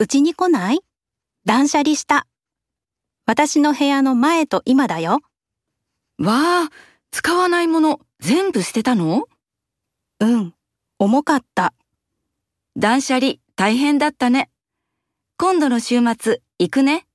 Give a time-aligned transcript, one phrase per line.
[0.00, 0.80] うちに来ない？
[1.44, 2.26] 断捨離した。
[3.26, 5.20] 私の部屋の前と今だよ。
[6.18, 6.70] わあ、
[7.10, 9.28] 使わないもの全部捨てたの？
[10.20, 10.54] うん、
[10.98, 11.74] 重かった。
[12.78, 14.48] 断捨離大変だったね。
[15.36, 17.06] 今度の週末行くね。